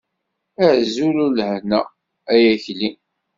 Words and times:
Azul 0.67 1.17
ulehna 1.27 1.79
ay 2.31 2.43
Akli! 2.53 2.89